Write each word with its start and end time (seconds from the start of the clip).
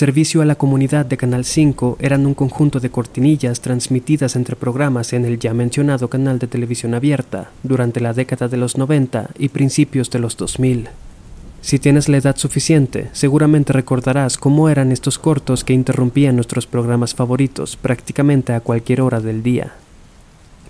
Servicio 0.00 0.40
a 0.40 0.46
la 0.46 0.54
comunidad 0.54 1.04
de 1.04 1.18
Canal 1.18 1.44
5 1.44 1.98
eran 2.00 2.24
un 2.24 2.32
conjunto 2.32 2.80
de 2.80 2.88
cortinillas 2.88 3.60
transmitidas 3.60 4.34
entre 4.34 4.56
programas 4.56 5.12
en 5.12 5.26
el 5.26 5.38
ya 5.38 5.52
mencionado 5.52 6.08
canal 6.08 6.38
de 6.38 6.46
televisión 6.46 6.94
abierta 6.94 7.50
durante 7.62 8.00
la 8.00 8.14
década 8.14 8.48
de 8.48 8.56
los 8.56 8.78
90 8.78 9.28
y 9.38 9.50
principios 9.50 10.08
de 10.08 10.18
los 10.18 10.38
2000. 10.38 10.88
Si 11.60 11.78
tienes 11.78 12.08
la 12.08 12.16
edad 12.16 12.38
suficiente, 12.38 13.10
seguramente 13.12 13.74
recordarás 13.74 14.38
cómo 14.38 14.70
eran 14.70 14.90
estos 14.90 15.18
cortos 15.18 15.64
que 15.64 15.74
interrumpían 15.74 16.34
nuestros 16.34 16.66
programas 16.66 17.14
favoritos 17.14 17.76
prácticamente 17.76 18.54
a 18.54 18.60
cualquier 18.60 19.02
hora 19.02 19.20
del 19.20 19.42
día. 19.42 19.74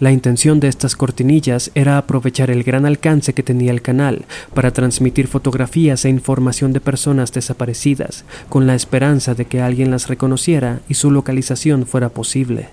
La 0.00 0.12
intención 0.12 0.60
de 0.60 0.68
estas 0.68 0.96
cortinillas 0.96 1.70
era 1.74 1.98
aprovechar 1.98 2.50
el 2.50 2.64
gran 2.64 2.86
alcance 2.86 3.34
que 3.34 3.42
tenía 3.42 3.70
el 3.70 3.82
canal 3.82 4.24
para 4.54 4.70
transmitir 4.70 5.28
fotografías 5.28 6.06
e 6.06 6.08
información 6.08 6.72
de 6.72 6.80
personas 6.80 7.32
desaparecidas, 7.32 8.24
con 8.48 8.66
la 8.66 8.74
esperanza 8.74 9.34
de 9.34 9.44
que 9.44 9.60
alguien 9.60 9.91
las 9.91 10.08
reconociera 10.08 10.80
y 10.88 10.94
su 10.94 11.10
localización 11.10 11.84
fuera 11.84 12.08
posible. 12.08 12.70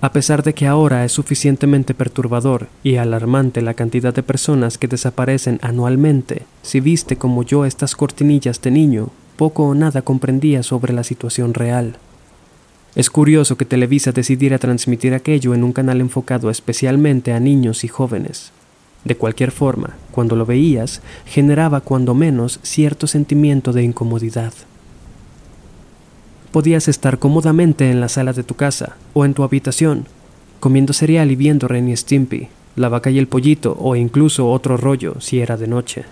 A 0.00 0.12
pesar 0.12 0.42
de 0.42 0.54
que 0.54 0.66
ahora 0.66 1.04
es 1.04 1.12
suficientemente 1.12 1.92
perturbador 1.92 2.68
y 2.82 2.96
alarmante 2.96 3.60
la 3.60 3.74
cantidad 3.74 4.14
de 4.14 4.22
personas 4.22 4.78
que 4.78 4.88
desaparecen 4.88 5.58
anualmente, 5.60 6.46
si 6.62 6.80
viste 6.80 7.16
como 7.16 7.42
yo 7.42 7.66
estas 7.66 7.94
cortinillas 7.94 8.62
de 8.62 8.70
niño, 8.70 9.10
poco 9.36 9.64
o 9.64 9.74
nada 9.74 10.00
comprendía 10.00 10.62
sobre 10.62 10.94
la 10.94 11.04
situación 11.04 11.52
real. 11.52 11.98
Es 12.94 13.08
curioso 13.08 13.56
que 13.56 13.64
Televisa 13.64 14.10
decidiera 14.10 14.58
transmitir 14.58 15.14
aquello 15.14 15.54
en 15.54 15.62
un 15.62 15.72
canal 15.72 16.00
enfocado 16.00 16.50
especialmente 16.50 17.32
a 17.32 17.38
niños 17.38 17.84
y 17.84 17.88
jóvenes. 17.88 18.52
De 19.04 19.16
cualquier 19.16 19.52
forma, 19.52 19.96
cuando 20.10 20.34
lo 20.34 20.44
veías, 20.44 21.00
generaba 21.24 21.80
cuando 21.80 22.14
menos 22.14 22.58
cierto 22.62 23.06
sentimiento 23.06 23.72
de 23.72 23.84
incomodidad. 23.84 24.52
Podías 26.50 26.88
estar 26.88 27.18
cómodamente 27.18 27.90
en 27.90 28.00
la 28.00 28.08
sala 28.08 28.32
de 28.32 28.42
tu 28.42 28.56
casa 28.56 28.96
o 29.14 29.24
en 29.24 29.34
tu 29.34 29.44
habitación, 29.44 30.06
comiendo 30.58 30.92
cereal 30.92 31.30
y 31.30 31.36
viendo 31.36 31.68
Ren 31.68 31.88
y 31.88 31.96
Stimpy, 31.96 32.48
la 32.74 32.88
vaca 32.88 33.10
y 33.10 33.18
el 33.18 33.28
pollito 33.28 33.76
o 33.78 33.94
incluso 33.94 34.50
otro 34.50 34.76
rollo 34.76 35.20
si 35.20 35.40
era 35.40 35.56
de 35.56 35.68
noche. 35.68 36.04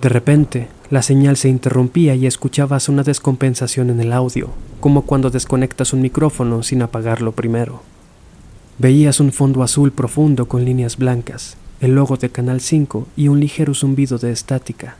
De 0.00 0.08
repente, 0.08 0.68
la 0.90 1.02
señal 1.02 1.36
se 1.36 1.48
interrumpía 1.48 2.14
y 2.14 2.26
escuchabas 2.26 2.88
una 2.88 3.02
descompensación 3.02 3.90
en 3.90 4.00
el 4.00 4.12
audio, 4.12 4.50
como 4.80 5.02
cuando 5.02 5.30
desconectas 5.30 5.92
un 5.92 6.02
micrófono 6.02 6.62
sin 6.62 6.82
apagarlo 6.82 7.32
primero. 7.32 7.82
Veías 8.78 9.18
un 9.18 9.32
fondo 9.32 9.64
azul 9.64 9.90
profundo 9.90 10.46
con 10.46 10.64
líneas 10.64 10.96
blancas, 10.96 11.56
el 11.80 11.96
logo 11.96 12.16
de 12.16 12.30
Canal 12.30 12.60
5 12.60 13.08
y 13.16 13.26
un 13.26 13.40
ligero 13.40 13.74
zumbido 13.74 14.18
de 14.18 14.30
estática. 14.30 14.96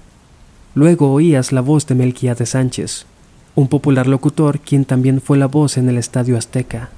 Luego 0.74 1.12
oías 1.12 1.52
la 1.52 1.60
voz 1.60 1.86
de 1.86 1.94
de 1.94 2.46
Sánchez, 2.46 3.06
un 3.54 3.68
popular 3.68 4.08
locutor 4.08 4.58
quien 4.58 4.84
también 4.84 5.20
fue 5.20 5.38
la 5.38 5.46
voz 5.46 5.76
en 5.78 5.88
el 5.88 5.96
Estadio 5.96 6.36
Azteca, 6.36 6.90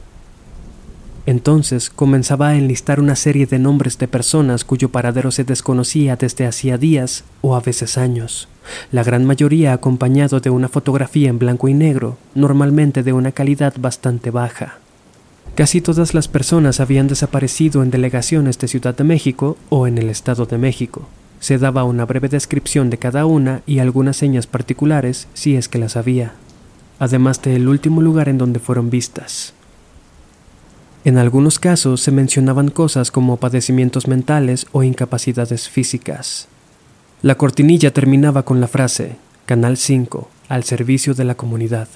entonces 1.27 1.91
comenzaba 1.91 2.49
a 2.49 2.57
enlistar 2.57 3.01
una 3.01 3.17
serie 3.17 3.47
de 3.47 3.59
nombres 3.59 3.99
de 3.99 4.09
personas 4.09 4.65
cuyo 4.65 4.89
paradero 4.89 5.31
se 5.31 5.45
desconocía 5.45 6.17
desde 6.17 6.47
hacía 6.47 6.79
días 6.79 7.25
o 7.43 7.55
a 7.55 7.61
veces 7.61 7.99
años, 7.99 8.49
la 8.93 9.05
gran 9.05 9.25
mayoría 9.25 9.73
acompañado 9.73 10.41
de 10.41 10.51
una 10.51 10.69
fotografía 10.69 11.29
en 11.29 11.39
blanco 11.39 11.69
y 11.69 11.75
negro, 11.75 12.17
normalmente 12.35 13.03
de 13.03 13.12
una 13.12 13.33
calidad 13.33 13.75
bastante 13.79 14.31
baja. 14.31 14.79
Casi 15.55 15.81
todas 15.81 16.15
las 16.15 16.29
personas 16.29 16.81
habían 16.81 17.09
desaparecido 17.09 17.83
en 17.83 17.91
delegaciones 17.91 18.59
de 18.59 18.69
Ciudad 18.69 18.97
de 18.97 19.05
México 19.05 19.57
o 19.69 19.87
en 19.87 19.99
el 19.99 20.09
Estado 20.09 20.47
de 20.47 20.59
México. 20.59 21.09
Se 21.41 21.59
daba 21.59 21.84
una 21.84 22.07
breve 22.07 22.29
descripción 22.29 22.91
de 22.91 22.99
cada 22.99 23.27
una 23.27 23.62
y 23.67 23.78
algunas 23.78 24.17
señas 24.17 24.47
particulares 24.47 25.27
si 25.34 25.56
es 25.56 25.69
que 25.69 25.78
las 25.78 25.97
había, 25.97 26.33
además 26.99 27.43
del 27.43 27.69
último 27.69 28.00
lugar 28.00 28.28
en 28.28 28.39
donde 28.39 28.61
fueron 28.61 28.91
vistas. 28.91 29.55
En 31.03 31.16
algunos 31.16 31.59
casos 31.59 32.03
se 32.03 32.11
mencionaban 32.11 32.69
cosas 32.69 33.11
como 33.11 33.38
padecimientos 33.38 34.06
mentales 34.06 34.66
o 34.72 34.83
incapacidades 34.83 35.69
físicas. 35.69 36.47
La 37.22 37.37
cortinilla 37.37 37.93
terminaba 37.93 38.44
con 38.44 38.61
la 38.61 38.69
frase 38.69 39.16
Canal 39.47 39.78
5, 39.78 40.28
al 40.49 40.65
servicio 40.65 41.15
de 41.15 41.25
la 41.25 41.34
comunidad. 41.34 41.88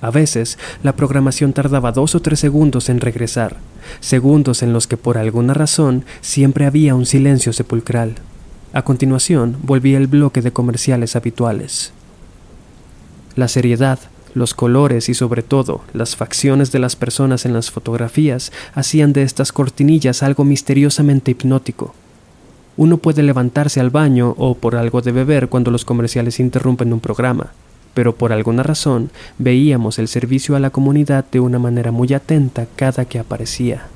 A 0.00 0.10
veces, 0.10 0.58
la 0.82 0.96
programación 0.96 1.52
tardaba 1.52 1.92
dos 1.92 2.16
o 2.16 2.20
tres 2.20 2.40
segundos 2.40 2.88
en 2.88 3.00
regresar, 3.00 3.56
segundos 4.00 4.64
en 4.64 4.72
los 4.72 4.88
que 4.88 4.96
por 4.96 5.16
alguna 5.16 5.54
razón 5.54 6.04
siempre 6.20 6.66
había 6.66 6.96
un 6.96 7.06
silencio 7.06 7.52
sepulcral. 7.52 8.16
A 8.72 8.82
continuación, 8.82 9.56
volvía 9.62 9.96
el 9.96 10.08
bloque 10.08 10.42
de 10.42 10.52
comerciales 10.52 11.14
habituales. 11.14 11.92
La 13.36 13.46
seriedad, 13.46 14.00
los 14.34 14.54
colores 14.54 15.08
y 15.08 15.14
sobre 15.14 15.42
todo 15.42 15.82
las 15.92 16.16
facciones 16.16 16.72
de 16.72 16.78
las 16.78 16.96
personas 16.96 17.44
en 17.44 17.52
las 17.52 17.70
fotografías 17.70 18.52
hacían 18.74 19.12
de 19.12 19.22
estas 19.22 19.52
cortinillas 19.52 20.22
algo 20.22 20.44
misteriosamente 20.44 21.32
hipnótico. 21.32 21.94
Uno 22.76 22.96
puede 22.96 23.22
levantarse 23.22 23.80
al 23.80 23.90
baño 23.90 24.34
o 24.38 24.54
por 24.54 24.76
algo 24.76 25.02
de 25.02 25.12
beber 25.12 25.48
cuando 25.48 25.70
los 25.70 25.84
comerciales 25.84 26.40
interrumpen 26.40 26.92
un 26.92 27.00
programa, 27.00 27.52
pero 27.94 28.14
por 28.14 28.32
alguna 28.32 28.62
razón 28.62 29.10
veíamos 29.38 29.98
el 29.98 30.08
servicio 30.08 30.56
a 30.56 30.60
la 30.60 30.70
comunidad 30.70 31.26
de 31.30 31.40
una 31.40 31.58
manera 31.58 31.92
muy 31.92 32.12
atenta 32.14 32.66
cada 32.76 33.04
que 33.04 33.18
aparecía. 33.18 33.86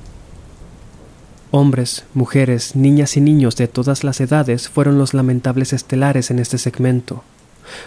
Hombres, 1.49 2.03
mujeres, 2.13 2.75
niñas 2.75 3.17
y 3.17 3.21
niños 3.21 3.55
de 3.55 3.67
todas 3.67 4.03
las 4.03 4.19
edades 4.19 4.69
fueron 4.69 4.97
los 4.97 5.13
lamentables 5.13 5.73
estelares 5.73 6.29
en 6.29 6.39
este 6.39 6.57
segmento, 6.57 7.23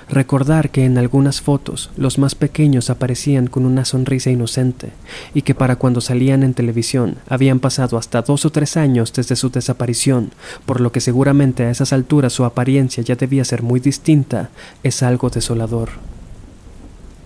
Recordar 0.08 0.70
que 0.70 0.84
en 0.84 0.98
algunas 0.98 1.40
fotos 1.40 1.90
los 1.96 2.18
más 2.18 2.34
pequeños 2.34 2.90
aparecían 2.90 3.46
con 3.46 3.64
una 3.66 3.84
sonrisa 3.84 4.30
inocente 4.30 4.90
y 5.34 5.42
que 5.42 5.54
para 5.54 5.76
cuando 5.76 6.00
salían 6.00 6.42
en 6.42 6.54
televisión 6.54 7.16
habían 7.28 7.60
pasado 7.60 7.96
hasta 7.96 8.22
dos 8.22 8.44
o 8.44 8.50
tres 8.50 8.76
años 8.76 9.12
desde 9.12 9.36
su 9.36 9.50
desaparición, 9.50 10.30
por 10.66 10.80
lo 10.80 10.92
que 10.92 11.00
seguramente 11.00 11.64
a 11.64 11.70
esas 11.70 11.92
alturas 11.92 12.32
su 12.32 12.44
apariencia 12.44 13.02
ya 13.02 13.16
debía 13.16 13.44
ser 13.44 13.62
muy 13.62 13.80
distinta, 13.80 14.50
es 14.82 15.02
algo 15.02 15.30
desolador. 15.30 15.90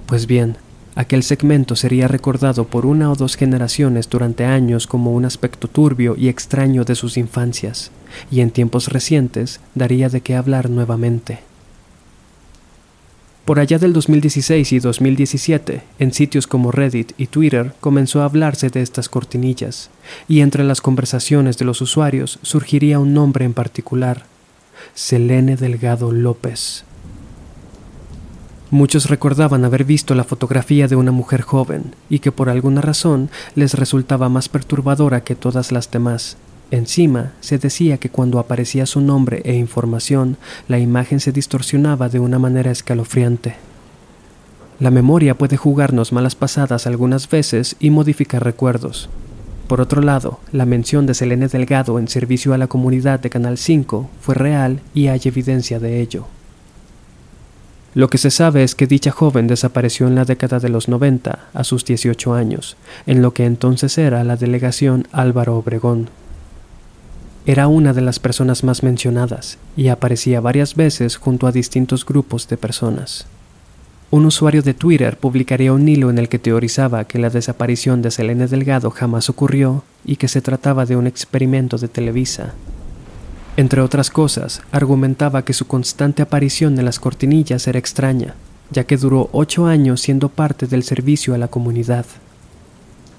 Pues 0.06 0.26
bien, 0.26 0.56
aquel 0.94 1.22
segmento 1.22 1.76
sería 1.76 2.08
recordado 2.08 2.66
por 2.66 2.86
una 2.86 3.10
o 3.10 3.14
dos 3.14 3.36
generaciones 3.36 4.08
durante 4.08 4.44
años 4.44 4.86
como 4.86 5.12
un 5.12 5.24
aspecto 5.24 5.68
turbio 5.68 6.14
y 6.16 6.28
extraño 6.28 6.84
de 6.84 6.94
sus 6.94 7.16
infancias, 7.16 7.90
y 8.30 8.40
en 8.40 8.50
tiempos 8.50 8.88
recientes 8.88 9.60
daría 9.74 10.08
de 10.08 10.20
qué 10.20 10.36
hablar 10.36 10.70
nuevamente. 10.70 11.40
Por 13.44 13.60
allá 13.60 13.78
del 13.78 13.92
2016 13.92 14.72
y 14.72 14.78
2017, 14.78 15.82
en 15.98 16.12
sitios 16.14 16.46
como 16.46 16.72
Reddit 16.72 17.12
y 17.18 17.26
Twitter 17.26 17.74
comenzó 17.80 18.22
a 18.22 18.24
hablarse 18.24 18.70
de 18.70 18.80
estas 18.80 19.10
cortinillas, 19.10 19.90
y 20.28 20.40
entre 20.40 20.64
las 20.64 20.80
conversaciones 20.80 21.58
de 21.58 21.66
los 21.66 21.82
usuarios 21.82 22.38
surgiría 22.40 22.98
un 22.98 23.12
nombre 23.12 23.44
en 23.44 23.52
particular, 23.52 24.24
Selene 24.94 25.56
Delgado 25.56 26.10
López. 26.10 26.84
Muchos 28.70 29.10
recordaban 29.10 29.66
haber 29.66 29.84
visto 29.84 30.14
la 30.14 30.24
fotografía 30.24 30.88
de 30.88 30.96
una 30.96 31.12
mujer 31.12 31.42
joven 31.42 31.94
y 32.08 32.20
que 32.20 32.32
por 32.32 32.48
alguna 32.48 32.80
razón 32.80 33.28
les 33.54 33.74
resultaba 33.74 34.30
más 34.30 34.48
perturbadora 34.48 35.22
que 35.22 35.34
todas 35.34 35.70
las 35.70 35.90
demás, 35.90 36.38
Encima, 36.70 37.32
se 37.40 37.58
decía 37.58 37.98
que 37.98 38.08
cuando 38.08 38.38
aparecía 38.38 38.86
su 38.86 39.00
nombre 39.00 39.42
e 39.44 39.54
información, 39.54 40.36
la 40.66 40.78
imagen 40.78 41.20
se 41.20 41.32
distorsionaba 41.32 42.08
de 42.08 42.20
una 42.20 42.38
manera 42.38 42.70
escalofriante. 42.70 43.56
La 44.80 44.90
memoria 44.90 45.36
puede 45.36 45.56
jugarnos 45.56 46.12
malas 46.12 46.34
pasadas 46.34 46.86
algunas 46.86 47.28
veces 47.28 47.76
y 47.78 47.90
modificar 47.90 48.42
recuerdos. 48.42 49.08
Por 49.68 49.80
otro 49.80 50.02
lado, 50.02 50.40
la 50.52 50.66
mención 50.66 51.06
de 51.06 51.14
Selene 51.14 51.48
Delgado 51.48 51.98
en 51.98 52.08
servicio 52.08 52.52
a 52.52 52.58
la 52.58 52.66
comunidad 52.66 53.20
de 53.20 53.30
Canal 53.30 53.56
5 53.56 54.10
fue 54.20 54.34
real 54.34 54.80
y 54.92 55.06
hay 55.06 55.20
evidencia 55.24 55.78
de 55.78 56.00
ello. 56.00 56.26
Lo 57.94 58.10
que 58.10 58.18
se 58.18 58.32
sabe 58.32 58.64
es 58.64 58.74
que 58.74 58.88
dicha 58.88 59.12
joven 59.12 59.46
desapareció 59.46 60.08
en 60.08 60.16
la 60.16 60.24
década 60.24 60.58
de 60.58 60.68
los 60.68 60.88
90, 60.88 61.38
a 61.54 61.64
sus 61.64 61.84
18 61.84 62.34
años, 62.34 62.76
en 63.06 63.22
lo 63.22 63.32
que 63.32 63.46
entonces 63.46 63.96
era 63.96 64.24
la 64.24 64.36
delegación 64.36 65.06
Álvaro 65.12 65.56
Obregón. 65.56 66.10
Era 67.46 67.68
una 67.68 67.92
de 67.92 68.00
las 68.00 68.18
personas 68.18 68.64
más 68.64 68.82
mencionadas 68.82 69.58
y 69.76 69.88
aparecía 69.88 70.40
varias 70.40 70.74
veces 70.76 71.16
junto 71.16 71.46
a 71.46 71.52
distintos 71.52 72.06
grupos 72.06 72.48
de 72.48 72.56
personas. 72.56 73.26
Un 74.10 74.24
usuario 74.24 74.62
de 74.62 74.72
Twitter 74.72 75.18
publicaría 75.18 75.74
un 75.74 75.86
hilo 75.86 76.08
en 76.08 76.18
el 76.18 76.30
que 76.30 76.38
teorizaba 76.38 77.04
que 77.04 77.18
la 77.18 77.28
desaparición 77.28 78.00
de 78.00 78.10
Selene 78.10 78.46
Delgado 78.46 78.90
jamás 78.90 79.28
ocurrió 79.28 79.84
y 80.06 80.16
que 80.16 80.28
se 80.28 80.40
trataba 80.40 80.86
de 80.86 80.96
un 80.96 81.06
experimento 81.06 81.76
de 81.76 81.88
Televisa. 81.88 82.54
Entre 83.58 83.82
otras 83.82 84.08
cosas, 84.08 84.62
argumentaba 84.72 85.44
que 85.44 85.52
su 85.52 85.66
constante 85.66 86.22
aparición 86.22 86.78
en 86.78 86.86
las 86.86 86.98
cortinillas 86.98 87.66
era 87.68 87.78
extraña, 87.78 88.34
ya 88.70 88.84
que 88.84 88.96
duró 88.96 89.28
ocho 89.32 89.66
años 89.66 90.00
siendo 90.00 90.30
parte 90.30 90.66
del 90.66 90.82
servicio 90.82 91.34
a 91.34 91.38
la 91.38 91.48
comunidad. 91.48 92.06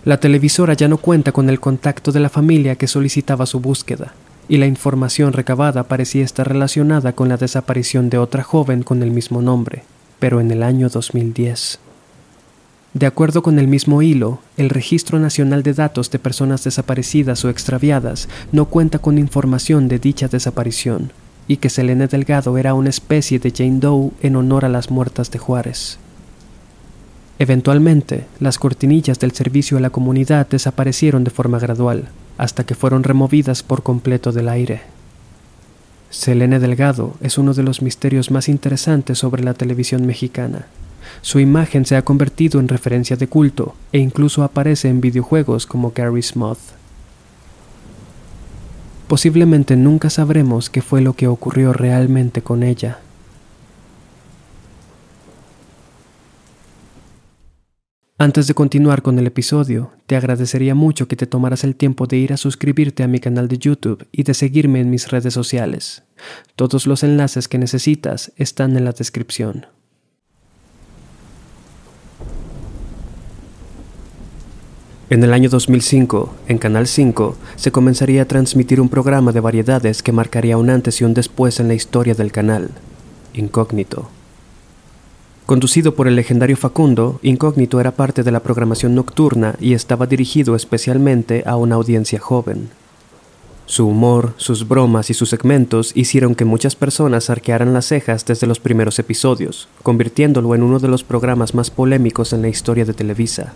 La 0.05 0.19
televisora 0.19 0.75
ya 0.75 0.87
no 0.87 0.97
cuenta 0.97 1.31
con 1.31 1.49
el 1.49 1.59
contacto 1.59 2.11
de 2.11 2.19
la 2.19 2.29
familia 2.29 2.75
que 2.75 2.87
solicitaba 2.87 3.47
su 3.47 3.59
búsqueda, 3.59 4.13
y 4.47 4.57
la 4.57 4.67
información 4.67 5.33
recabada 5.33 5.81
parecía 5.85 6.23
estar 6.23 6.47
relacionada 6.47 7.13
con 7.13 7.27
la 7.27 7.37
desaparición 7.37 8.11
de 8.11 8.19
otra 8.19 8.43
joven 8.43 8.83
con 8.83 9.01
el 9.01 9.09
mismo 9.09 9.41
nombre, 9.41 9.81
pero 10.19 10.39
en 10.39 10.51
el 10.51 10.61
año 10.61 10.89
2010. 10.89 11.79
De 12.93 13.07
acuerdo 13.07 13.41
con 13.41 13.57
el 13.57 13.67
mismo 13.67 14.03
hilo, 14.03 14.37
el 14.57 14.69
Registro 14.69 15.17
Nacional 15.17 15.63
de 15.63 15.73
Datos 15.73 16.11
de 16.11 16.19
Personas 16.19 16.63
Desaparecidas 16.63 17.43
o 17.43 17.49
Extraviadas 17.49 18.29
no 18.51 18.65
cuenta 18.65 18.99
con 18.99 19.17
información 19.17 19.87
de 19.87 19.97
dicha 19.97 20.27
desaparición, 20.27 21.13
y 21.47 21.57
que 21.57 21.71
Selene 21.71 22.05
Delgado 22.05 22.59
era 22.59 22.75
una 22.75 22.89
especie 22.89 23.39
de 23.39 23.51
Jane 23.51 23.79
Doe 23.79 24.11
en 24.21 24.35
honor 24.35 24.65
a 24.65 24.69
las 24.69 24.91
muertas 24.91 25.31
de 25.31 25.39
Juárez. 25.39 25.97
Eventualmente, 27.37 28.25
las 28.39 28.57
cortinillas 28.57 29.19
del 29.19 29.31
servicio 29.33 29.77
a 29.77 29.81
la 29.81 29.89
comunidad 29.89 30.47
desaparecieron 30.47 31.23
de 31.23 31.31
forma 31.31 31.59
gradual, 31.59 32.07
hasta 32.37 32.65
que 32.65 32.75
fueron 32.75 33.03
removidas 33.03 33.61
por 33.61 33.83
completo 33.83 34.31
del 34.31 34.47
aire. 34.47 34.81
Selene 36.09 36.59
Delgado 36.59 37.15
es 37.19 37.37
uno 37.37 37.53
de 37.53 37.63
los 37.63 37.81
misterios 37.81 38.31
más 38.31 38.47
interesantes 38.47 39.17
sobre 39.17 39.43
la 39.43 39.53
televisión 39.53 40.05
mexicana. 40.05 40.67
Su 41.21 41.39
imagen 41.39 41.85
se 41.85 41.97
ha 41.97 42.03
convertido 42.03 42.59
en 42.59 42.69
referencia 42.69 43.17
de 43.17 43.27
culto 43.27 43.75
e 43.91 43.99
incluso 43.99 44.43
aparece 44.43 44.87
en 44.87 45.01
videojuegos 45.01 45.65
como 45.65 45.91
Gary's 45.93 46.35
Moth. 46.37 46.59
Posiblemente 49.07 49.75
nunca 49.75 50.09
sabremos 50.09 50.69
qué 50.69 50.81
fue 50.81 51.01
lo 51.01 51.13
que 51.13 51.27
ocurrió 51.27 51.73
realmente 51.73 52.41
con 52.41 52.63
ella. 52.63 52.99
Antes 58.17 58.47
de 58.47 58.53
continuar 58.53 59.01
con 59.01 59.19
el 59.19 59.27
episodio, 59.27 59.91
te 60.05 60.15
agradecería 60.15 60.73
mucho 60.73 61.09
que 61.09 61.17
te 61.17 61.27
tomaras 61.27 61.65
el 61.65 61.75
tiempo 61.75 62.07
de 62.07 62.15
ir 62.15 62.31
a 62.31 62.37
suscribirte 62.37 63.03
a 63.03 63.09
mi 63.09 63.19
canal 63.19 63.49
de 63.49 63.57
YouTube 63.57 64.07
y 64.13 64.23
de 64.23 64.33
seguirme 64.33 64.79
en 64.79 64.89
mis 64.89 65.11
redes 65.11 65.33
sociales. 65.33 66.03
Todos 66.55 66.87
los 66.87 67.03
enlaces 67.03 67.49
que 67.49 67.57
necesitas 67.57 68.31
están 68.37 68.77
en 68.77 68.85
la 68.85 68.93
descripción. 68.93 69.65
En 75.09 75.21
el 75.21 75.33
año 75.33 75.49
2005, 75.49 76.35
en 76.47 76.57
Canal 76.57 76.87
5, 76.87 77.35
se 77.57 77.73
comenzaría 77.73 78.21
a 78.21 78.27
transmitir 78.27 78.79
un 78.79 78.87
programa 78.87 79.33
de 79.33 79.41
variedades 79.41 80.01
que 80.01 80.13
marcaría 80.13 80.57
un 80.57 80.69
antes 80.69 81.01
y 81.01 81.03
un 81.03 81.13
después 81.13 81.59
en 81.59 81.67
la 81.67 81.73
historia 81.73 82.15
del 82.15 82.31
canal, 82.31 82.69
Incógnito. 83.33 84.09
Conducido 85.45 85.93
por 85.93 86.07
el 86.07 86.15
legendario 86.15 86.57
Facundo, 86.57 87.19
Incógnito 87.21 87.79
era 87.79 87.91
parte 87.91 88.23
de 88.23 88.31
la 88.31 88.39
programación 88.39 88.95
nocturna 88.95 89.55
y 89.59 89.73
estaba 89.73 90.07
dirigido 90.07 90.55
especialmente 90.55 91.43
a 91.45 91.55
una 91.55 91.75
audiencia 91.75 92.19
joven. 92.19 92.69
Su 93.67 93.87
humor, 93.87 94.33
sus 94.37 94.67
bromas 94.67 95.11
y 95.11 95.13
sus 95.13 95.29
segmentos 95.29 95.91
hicieron 95.93 96.33
que 96.33 96.45
muchas 96.45 96.75
personas 96.75 97.29
arquearan 97.29 97.73
las 97.73 97.85
cejas 97.85 98.25
desde 98.25 98.47
los 98.47 98.59
primeros 98.59 98.97
episodios, 98.97 99.67
convirtiéndolo 99.83 100.55
en 100.55 100.63
uno 100.63 100.79
de 100.79 100.87
los 100.87 101.03
programas 101.03 101.53
más 101.53 101.69
polémicos 101.69 102.33
en 102.33 102.41
la 102.41 102.47
historia 102.47 102.85
de 102.85 102.93
Televisa. 102.93 103.53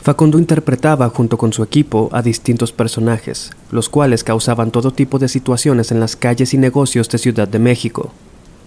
Facundo 0.00 0.38
interpretaba 0.38 1.08
junto 1.08 1.38
con 1.38 1.52
su 1.52 1.64
equipo 1.64 2.08
a 2.12 2.22
distintos 2.22 2.70
personajes, 2.70 3.50
los 3.72 3.88
cuales 3.88 4.22
causaban 4.22 4.70
todo 4.70 4.92
tipo 4.92 5.18
de 5.18 5.28
situaciones 5.28 5.90
en 5.90 5.98
las 5.98 6.14
calles 6.14 6.54
y 6.54 6.58
negocios 6.58 7.08
de 7.08 7.18
Ciudad 7.18 7.48
de 7.48 7.58
México, 7.58 8.12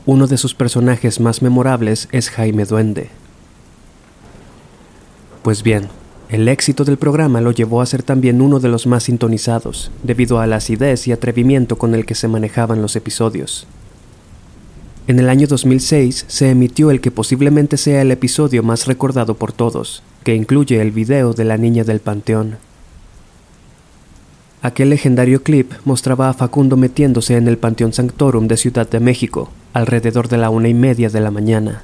uno 0.05 0.27
de 0.27 0.37
sus 0.37 0.53
personajes 0.53 1.19
más 1.19 1.41
memorables 1.41 2.07
es 2.11 2.29
Jaime 2.29 2.65
Duende. 2.65 3.09
Pues 5.41 5.63
bien, 5.63 5.89
el 6.29 6.47
éxito 6.47 6.85
del 6.85 6.97
programa 6.97 7.41
lo 7.41 7.51
llevó 7.51 7.81
a 7.81 7.85
ser 7.87 8.03
también 8.03 8.41
uno 8.41 8.59
de 8.59 8.69
los 8.69 8.85
más 8.85 9.03
sintonizados, 9.03 9.91
debido 10.03 10.39
a 10.39 10.47
la 10.47 10.57
acidez 10.57 11.07
y 11.07 11.11
atrevimiento 11.11 11.77
con 11.77 11.95
el 11.95 12.05
que 12.05 12.13
se 12.13 12.27
manejaban 12.27 12.83
los 12.83 12.95
episodios. 12.95 13.65
En 15.07 15.19
el 15.19 15.29
año 15.29 15.47
2006 15.47 16.25
se 16.27 16.49
emitió 16.49 16.91
el 16.91 17.01
que 17.01 17.11
posiblemente 17.11 17.77
sea 17.77 18.01
el 18.01 18.11
episodio 18.11 18.61
más 18.61 18.85
recordado 18.85 19.35
por 19.35 19.53
todos, 19.53 20.03
que 20.23 20.35
incluye 20.35 20.81
el 20.81 20.91
video 20.91 21.33
de 21.33 21.45
la 21.45 21.57
niña 21.57 21.83
del 21.83 21.99
panteón. 21.99 22.57
Aquel 24.61 24.89
legendario 24.89 25.43
clip 25.43 25.73
mostraba 25.83 26.29
a 26.29 26.33
Facundo 26.33 26.75
metiéndose 26.75 27.37
en 27.37 27.47
el 27.47 27.59
Panteón 27.59 27.93
Sanctorum 27.93 28.47
de 28.47 28.57
Ciudad 28.57 28.89
de 28.89 28.99
México, 28.99 29.51
alrededor 29.75 30.29
de 30.29 30.37
la 30.37 30.49
una 30.49 30.69
y 30.69 30.73
media 30.73 31.09
de 31.09 31.19
la 31.19 31.31
mañana. 31.31 31.83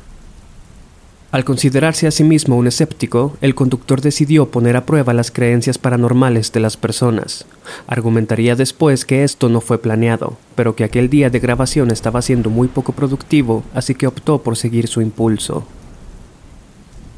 Al 1.30 1.44
considerarse 1.44 2.08
a 2.08 2.12
sí 2.12 2.24
mismo 2.24 2.56
un 2.56 2.68
escéptico, 2.68 3.36
el 3.42 3.54
conductor 3.54 4.00
decidió 4.00 4.50
poner 4.50 4.78
a 4.78 4.86
prueba 4.86 5.14
las 5.14 5.30
creencias 5.30 5.78
paranormales 5.78 6.54
de 6.54 6.62
las 6.62 6.78
personas. 6.78 7.46
Argumentaría 7.88 8.56
después 8.56 9.04
que 9.04 9.26
esto 9.26 9.50
no 9.50 9.60
fue 9.60 9.78
planeado, 9.78 10.38
pero 10.56 10.74
que 10.74 10.86
aquel 10.86 11.10
día 11.10 11.30
de 11.30 11.40
grabación 11.40 11.92
estaba 11.92 12.22
siendo 12.22 12.50
muy 12.50 12.70
poco 12.70 12.94
productivo, 12.94 13.66
así 13.74 13.94
que 13.94 14.08
optó 14.08 14.42
por 14.42 14.56
seguir 14.56 14.88
su 14.88 15.02
impulso. 15.02 15.66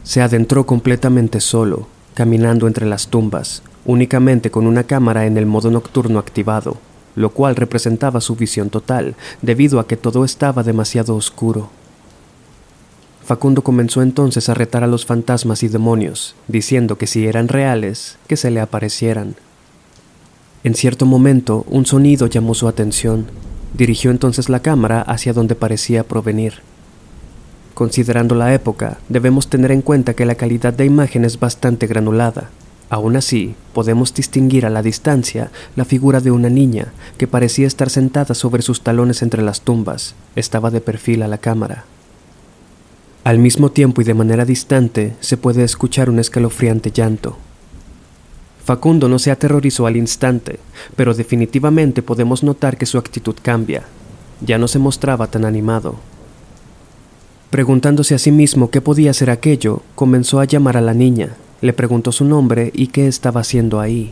Se 0.02 0.24
adentró 0.24 0.66
completamente 0.66 1.40
solo, 1.40 1.88
caminando 2.16 2.66
entre 2.66 2.88
las 2.88 3.10
tumbas, 3.10 3.62
únicamente 3.86 4.50
con 4.50 4.66
una 4.66 4.86
cámara 4.86 5.28
en 5.28 5.38
el 5.38 5.46
modo 5.46 5.70
nocturno 5.70 6.18
activado, 6.18 6.78
lo 7.15 7.31
cual 7.31 7.56
representaba 7.56 8.21
su 8.21 8.36
visión 8.36 8.69
total, 8.69 9.15
debido 9.42 9.80
a 9.80 9.88
que 9.88 9.98
todo 9.98 10.25
estaba 10.25 10.63
demasiado 10.63 11.15
oscuro. 11.15 11.69
Facundo 13.24 13.63
comenzó 13.63 14.01
entonces 14.01 14.50
a 14.50 14.54
retar 14.54 14.83
a 14.83 14.88
los 14.88 15.06
fantasmas 15.06 15.63
y 15.63 15.69
demonios, 15.69 16.36
diciendo 16.48 16.98
que 16.98 17.07
si 17.07 17.25
eran 17.25 17.48
reales, 17.48 18.18
que 18.27 18.36
se 18.36 18.51
le 18.51 18.60
aparecieran. 18.60 19.36
En 20.65 20.75
cierto 20.75 21.06
momento, 21.06 21.65
un 21.69 21.86
sonido 21.86 22.27
llamó 22.27 22.54
su 22.54 22.68
atención. 22.68 23.25
Dirigió 23.74 24.12
entonces 24.12 24.50
la 24.50 24.62
cámara 24.62 25.01
hacia 25.01 25.33
donde 25.33 25.56
parecía 25.56 26.04
provenir. 26.04 26.56
Considerando 27.74 28.36
la 28.36 28.54
época, 28.54 28.98
debemos 29.10 29.48
tener 29.48 29.71
en 29.71 29.81
cuenta 29.81 30.13
que 30.13 30.25
la 30.25 30.36
calidad 30.36 30.74
de 30.74 30.86
imagen 30.86 31.25
es 31.25 31.39
bastante 31.39 31.88
granulada, 31.88 32.50
Aún 32.90 33.16
así, 33.16 33.56
podemos 33.74 34.14
distinguir 34.14 34.66
a 34.66 34.70
la 34.70 34.84
distancia 34.84 35.52
la 35.76 35.86
figura 35.86 36.20
de 36.20 36.32
una 36.32 36.50
niña 36.50 36.94
que 37.18 37.28
parecía 37.28 37.68
estar 37.68 37.90
sentada 37.90 38.36
sobre 38.36 38.62
sus 38.62 38.82
talones 38.82 39.22
entre 39.22 39.42
las 39.42 39.62
tumbas. 39.62 40.16
Estaba 40.36 40.70
de 40.70 40.82
perfil 40.82 41.24
a 41.24 41.28
la 41.28 41.38
cámara. 41.38 41.86
Al 43.24 43.40
mismo 43.40 43.72
tiempo 43.72 44.02
y 44.02 44.04
de 44.04 44.14
manera 44.14 44.46
distante 44.46 45.16
se 45.22 45.38
puede 45.38 45.64
escuchar 45.64 46.10
un 46.10 46.20
escalofriante 46.20 46.92
llanto. 46.92 47.38
Facundo 48.66 49.10
no 49.10 49.20
se 49.20 49.32
aterrorizó 49.32 49.88
al 49.88 49.98
instante, 49.98 50.60
pero 50.96 51.13
definitivamente 51.13 52.02
podemos 52.02 52.44
notar 52.44 52.78
que 52.78 52.86
su 52.86 52.98
actitud 52.98 53.36
cambia. 53.42 53.84
Ya 54.42 54.58
no 54.58 54.68
se 54.68 54.80
mostraba 54.80 55.28
tan 55.28 55.46
animado. 55.46 55.96
Preguntándose 57.50 58.16
a 58.16 58.20
sí 58.20 58.32
mismo 58.32 58.72
qué 58.72 58.82
podía 58.82 59.13
ser 59.13 59.30
aquello, 59.30 59.84
comenzó 59.96 60.40
a 60.40 60.46
llamar 60.46 60.75
a 60.75 60.82
la 60.82 60.94
niña, 60.94 61.36
le 61.63 61.72
preguntó 61.72 62.12
su 62.12 62.25
nombre 62.25 62.72
y 62.75 62.88
qué 62.88 63.08
estaba 63.08 63.39
haciendo 63.39 63.79
ahí. 63.79 64.12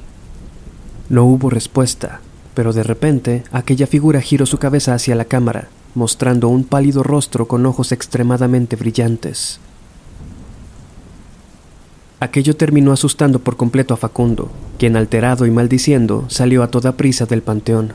No 1.09 1.25
hubo 1.25 1.49
respuesta, 1.49 2.21
pero 2.53 2.71
de 2.71 2.81
repente 2.81 3.43
aquella 3.51 3.87
figura 3.87 4.21
giró 4.21 4.45
su 4.45 4.57
cabeza 4.57 4.93
hacia 4.93 5.15
la 5.15 5.25
cámara, 5.25 5.67
mostrando 5.93 6.47
un 6.47 6.63
pálido 6.63 7.03
rostro 7.03 7.49
con 7.49 7.65
ojos 7.65 7.91
extremadamente 7.91 8.77
brillantes. 8.77 9.59
Aquello 12.21 12.55
terminó 12.55 12.93
asustando 12.93 13.39
por 13.39 13.57
completo 13.57 13.93
a 13.93 13.97
Facundo, 13.97 14.49
quien 14.79 14.95
alterado 14.95 15.45
y 15.45 15.51
maldiciendo 15.51 16.23
salió 16.29 16.63
a 16.63 16.71
toda 16.71 16.95
prisa 16.95 17.25
del 17.25 17.41
panteón. 17.41 17.91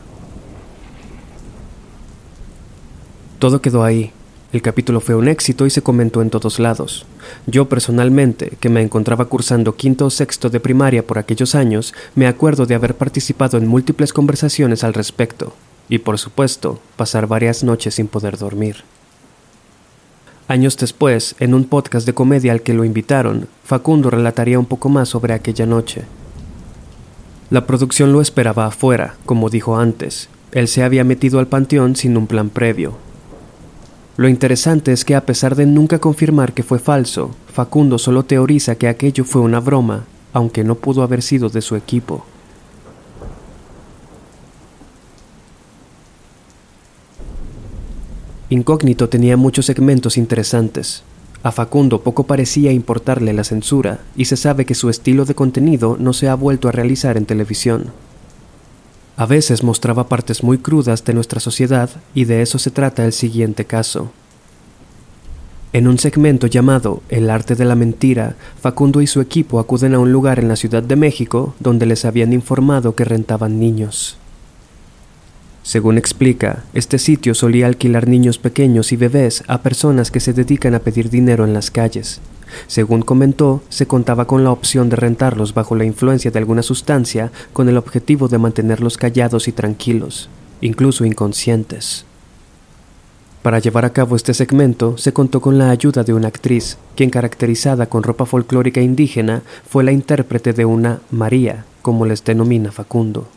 Todo 3.38 3.62
quedó 3.62 3.84
ahí, 3.84 4.12
el 4.52 4.62
capítulo 4.62 5.00
fue 5.00 5.16
un 5.16 5.28
éxito 5.28 5.66
y 5.66 5.70
se 5.70 5.82
comentó 5.82 6.22
en 6.22 6.30
todos 6.30 6.58
lados. 6.58 7.04
Yo 7.46 7.68
personalmente, 7.68 8.52
que 8.60 8.68
me 8.68 8.80
encontraba 8.80 9.24
cursando 9.24 9.74
quinto 9.74 10.06
o 10.06 10.10
sexto 10.10 10.50
de 10.50 10.60
primaria 10.60 11.06
por 11.06 11.18
aquellos 11.18 11.54
años, 11.54 11.94
me 12.14 12.26
acuerdo 12.26 12.64
de 12.64 12.76
haber 12.76 12.94
participado 12.94 13.58
en 13.58 13.66
múltiples 13.66 14.12
conversaciones 14.12 14.84
al 14.84 14.94
respecto, 14.94 15.52
y 15.88 15.98
por 15.98 16.18
supuesto, 16.18 16.80
pasar 16.96 17.26
varias 17.26 17.64
noches 17.64 17.94
sin 17.96 18.06
poder 18.06 18.38
dormir. 18.38 18.84
Años 20.48 20.76
después, 20.76 21.34
en 21.40 21.54
un 21.54 21.64
podcast 21.64 22.06
de 22.06 22.14
comedia 22.14 22.52
al 22.52 22.62
que 22.62 22.72
lo 22.72 22.84
invitaron, 22.84 23.48
Facundo 23.64 24.10
relataría 24.10 24.60
un 24.60 24.66
poco 24.66 24.88
más 24.88 25.08
sobre 25.08 25.34
aquella 25.34 25.66
noche. 25.66 26.02
La 27.50 27.66
producción 27.66 28.12
lo 28.12 28.20
esperaba 28.20 28.66
afuera, 28.66 29.16
como 29.26 29.50
dijo 29.50 29.76
antes. 29.76 30.28
Él 30.52 30.68
se 30.68 30.84
había 30.84 31.02
metido 31.02 31.40
al 31.40 31.48
panteón 31.48 31.96
sin 31.96 32.16
un 32.16 32.28
plan 32.28 32.48
previo, 32.48 32.96
lo 34.16 34.28
interesante 34.28 34.92
es 34.92 35.04
que 35.04 35.14
a 35.14 35.26
pesar 35.26 35.56
de 35.56 35.66
nunca 35.66 35.98
confirmar 35.98 36.54
que 36.54 36.62
fue 36.62 36.78
falso, 36.78 37.34
Facundo 37.52 37.98
solo 37.98 38.24
teoriza 38.24 38.76
que 38.76 38.88
aquello 38.88 39.24
fue 39.24 39.42
una 39.42 39.60
broma, 39.60 40.04
aunque 40.32 40.64
no 40.64 40.74
pudo 40.74 41.02
haber 41.02 41.20
sido 41.22 41.50
de 41.50 41.60
su 41.60 41.76
equipo. 41.76 42.24
Incógnito 48.48 49.08
tenía 49.08 49.36
muchos 49.36 49.66
segmentos 49.66 50.16
interesantes. 50.16 51.02
A 51.42 51.52
Facundo 51.52 52.00
poco 52.00 52.24
parecía 52.24 52.72
importarle 52.72 53.32
la 53.32 53.44
censura, 53.44 54.00
y 54.16 54.26
se 54.26 54.36
sabe 54.36 54.64
que 54.64 54.74
su 54.74 54.88
estilo 54.88 55.26
de 55.26 55.34
contenido 55.34 55.96
no 55.98 56.12
se 56.12 56.28
ha 56.28 56.34
vuelto 56.34 56.68
a 56.68 56.72
realizar 56.72 57.16
en 57.16 57.26
televisión. 57.26 57.92
A 59.16 59.24
veces 59.24 59.62
mostraba 59.62 60.08
partes 60.08 60.42
muy 60.42 60.58
crudas 60.58 61.04
de 61.04 61.14
nuestra 61.14 61.40
sociedad 61.40 61.88
y 62.14 62.26
de 62.26 62.42
eso 62.42 62.58
se 62.58 62.70
trata 62.70 63.04
el 63.04 63.14
siguiente 63.14 63.64
caso. 63.64 64.10
En 65.72 65.88
un 65.88 65.98
segmento 65.98 66.46
llamado 66.46 67.02
El 67.08 67.30
arte 67.30 67.54
de 67.54 67.64
la 67.64 67.74
mentira, 67.74 68.36
Facundo 68.60 69.00
y 69.00 69.06
su 69.06 69.20
equipo 69.20 69.58
acuden 69.58 69.94
a 69.94 69.98
un 69.98 70.12
lugar 70.12 70.38
en 70.38 70.48
la 70.48 70.56
Ciudad 70.56 70.82
de 70.82 70.96
México 70.96 71.54
donde 71.60 71.86
les 71.86 72.04
habían 72.04 72.32
informado 72.32 72.94
que 72.94 73.04
rentaban 73.04 73.58
niños. 73.58 74.18
Según 75.62 75.98
explica, 75.98 76.64
este 76.74 76.98
sitio 76.98 77.34
solía 77.34 77.66
alquilar 77.66 78.06
niños 78.06 78.38
pequeños 78.38 78.92
y 78.92 78.96
bebés 78.96 79.42
a 79.48 79.62
personas 79.62 80.10
que 80.10 80.20
se 80.20 80.32
dedican 80.32 80.74
a 80.74 80.78
pedir 80.78 81.10
dinero 81.10 81.44
en 81.44 81.54
las 81.54 81.70
calles. 81.70 82.20
Según 82.66 83.02
comentó, 83.02 83.62
se 83.68 83.86
contaba 83.86 84.26
con 84.26 84.44
la 84.44 84.50
opción 84.50 84.88
de 84.88 84.96
rentarlos 84.96 85.54
bajo 85.54 85.74
la 85.74 85.84
influencia 85.84 86.30
de 86.30 86.38
alguna 86.38 86.62
sustancia 86.62 87.30
con 87.52 87.68
el 87.68 87.76
objetivo 87.76 88.28
de 88.28 88.38
mantenerlos 88.38 88.96
callados 88.96 89.48
y 89.48 89.52
tranquilos, 89.52 90.28
incluso 90.60 91.04
inconscientes. 91.04 92.04
Para 93.46 93.60
llevar 93.60 93.84
a 93.84 93.92
cabo 93.92 94.16
este 94.16 94.34
segmento 94.34 94.98
se 94.98 95.12
contó 95.12 95.40
con 95.40 95.56
la 95.56 95.70
ayuda 95.70 96.02
de 96.02 96.12
una 96.12 96.26
actriz, 96.26 96.78
quien 96.96 97.10
caracterizada 97.10 97.86
con 97.86 98.02
ropa 98.02 98.26
folclórica 98.26 98.80
indígena 98.80 99.42
fue 99.68 99.84
la 99.84 99.92
intérprete 99.92 100.52
de 100.52 100.64
una 100.64 100.98
María, 101.12 101.64
como 101.80 102.06
les 102.06 102.24
denomina 102.24 102.72
Facundo. 102.72 103.28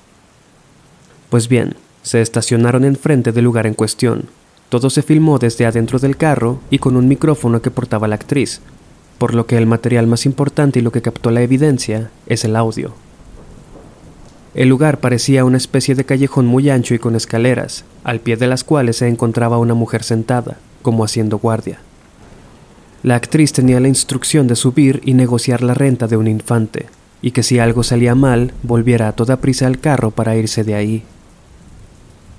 Pues 1.30 1.48
bien, 1.48 1.76
se 2.02 2.22
estacionaron 2.22 2.86
enfrente 2.86 3.32
del 3.32 3.46
lugar 3.46 3.68
en 3.68 3.76
cuestión. 3.76 4.30
Todo 4.70 4.90
se 4.90 5.04
filmó 5.04 5.38
desde 5.38 5.68
adentro 5.68 6.00
del 6.00 6.18
carro 6.18 6.60
y 6.72 6.80
con 6.80 6.96
un 6.96 7.08
micrófono 7.08 7.62
que 7.62 7.70
portaba 7.70 8.08
la 8.08 8.16
actriz, 8.16 8.62
por 9.20 9.36
lo 9.36 9.46
que 9.46 9.58
el 9.58 9.68
material 9.68 10.08
más 10.08 10.26
importante 10.26 10.80
y 10.80 10.82
lo 10.82 10.92
que 10.92 11.04
captó 11.04 11.30
la 11.30 11.42
evidencia 11.42 12.10
es 12.26 12.46
el 12.46 12.56
audio. 12.56 12.96
El 14.56 14.70
lugar 14.70 15.00
parecía 15.00 15.46
una 15.46 15.58
especie 15.58 15.94
de 15.94 16.06
callejón 16.06 16.48
muy 16.48 16.70
ancho 16.72 16.96
y 16.96 17.00
con 17.00 17.16
escaleras, 17.16 17.86
al 18.04 18.20
pie 18.20 18.36
de 18.36 18.48
las 18.48 18.64
cuales 18.64 18.98
se 18.98 19.08
encontraba 19.08 19.60
una 19.60 19.76
mujer 19.76 20.04
sentada, 20.04 20.58
como 20.82 21.04
haciendo 21.04 21.38
guardia. 21.38 21.80
La 23.04 23.16
actriz 23.16 23.54
tenía 23.54 23.80
la 23.80 23.88
instrucción 23.88 24.48
de 24.48 24.56
subir 24.56 25.02
y 25.06 25.14
negociar 25.14 25.62
la 25.62 25.76
renta 25.76 26.08
de 26.08 26.18
un 26.18 26.28
infante, 26.28 26.88
y 27.22 27.32
que 27.32 27.44
si 27.44 27.60
algo 27.60 27.84
salía 27.84 28.16
mal, 28.16 28.54
volviera 28.64 29.10
a 29.10 29.12
toda 29.12 29.38
prisa 29.38 29.68
al 29.68 29.80
carro 29.80 30.12
para 30.12 30.36
irse 30.36 30.64
de 30.64 30.76
ahí. 30.76 31.04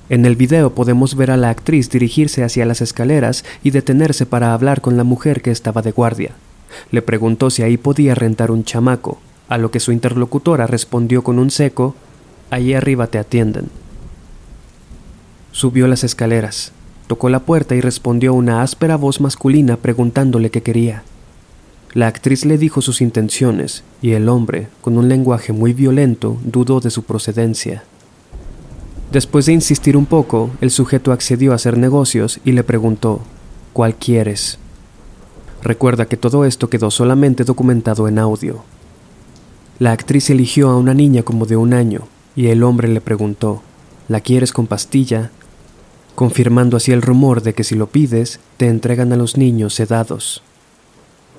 En 0.08 0.26
el 0.26 0.34
video 0.34 0.75
podemos 0.75 1.14
ver 1.14 1.30
a 1.30 1.37
la 1.37 1.50
actriz 1.50 1.88
dirigirse 1.88 2.42
hacia 2.42 2.66
las 2.66 2.80
escaleras 2.80 3.44
y 3.62 3.70
detenerse 3.70 4.26
para 4.26 4.52
hablar 4.52 4.80
con 4.80 4.96
la 4.96 5.04
mujer 5.04 5.42
que 5.42 5.52
estaba 5.52 5.82
de 5.82 5.92
guardia. 5.92 6.32
Le 6.90 7.02
preguntó 7.02 7.50
si 7.50 7.62
ahí 7.62 7.76
podía 7.76 8.14
rentar 8.14 8.50
un 8.50 8.64
chamaco, 8.64 9.18
a 9.48 9.58
lo 9.58 9.70
que 9.70 9.80
su 9.80 9.92
interlocutora 9.92 10.66
respondió 10.66 11.22
con 11.22 11.38
un 11.38 11.50
seco, 11.50 11.94
Allí 12.50 12.74
arriba 12.74 13.06
te 13.06 13.18
atienden. 13.18 13.68
Subió 15.52 15.86
las 15.86 16.02
escaleras, 16.02 16.72
tocó 17.06 17.28
la 17.28 17.40
puerta 17.40 17.76
y 17.76 17.80
respondió 17.80 18.34
una 18.34 18.62
áspera 18.62 18.96
voz 18.96 19.20
masculina 19.20 19.76
preguntándole 19.76 20.50
qué 20.50 20.62
quería. 20.62 21.04
La 21.92 22.08
actriz 22.08 22.44
le 22.44 22.58
dijo 22.58 22.82
sus 22.82 23.00
intenciones 23.00 23.84
y 24.02 24.12
el 24.12 24.28
hombre, 24.28 24.68
con 24.80 24.98
un 24.98 25.08
lenguaje 25.08 25.52
muy 25.52 25.72
violento, 25.72 26.38
dudó 26.44 26.80
de 26.80 26.90
su 26.90 27.04
procedencia. 27.04 27.84
Después 29.12 29.46
de 29.46 29.52
insistir 29.52 29.96
un 29.96 30.06
poco, 30.06 30.50
el 30.60 30.70
sujeto 30.70 31.12
accedió 31.12 31.52
a 31.52 31.56
hacer 31.56 31.78
negocios 31.78 32.40
y 32.44 32.52
le 32.52 32.64
preguntó, 32.64 33.20
¿cuál 33.72 33.94
quieres? 33.94 34.58
Recuerda 35.62 36.07
que 36.07 36.17
todo 36.17 36.45
esto 36.45 36.71
quedó 36.71 36.90
solamente 36.90 37.45
documentado 37.45 38.09
en 38.09 38.19
audio. 38.19 38.62
La 39.79 39.93
actriz 39.93 40.31
eligió 40.31 40.71
a 40.71 40.79
una 40.79 40.95
niña 40.95 41.23
como 41.23 41.47
de 41.47 41.57
un 41.57 41.75
año 41.75 42.09
y 42.37 42.49
el 42.49 42.62
hombre 42.62 42.88
le 42.88 43.00
preguntó, 43.00 43.62
¿la 44.09 44.21
quieres 44.21 44.52
con 44.52 44.67
pastilla? 44.67 45.31
confirmando 46.21 46.76
así 46.76 46.93
el 46.93 47.00
rumor 47.00 47.43
de 47.43 47.55
que 47.55 47.64
si 47.64 47.75
lo 47.75 47.87
pides, 47.87 48.40
te 48.59 48.69
entregan 48.69 49.11
a 49.14 49.17
los 49.17 49.38
niños 49.38 49.73
sedados. 49.73 50.43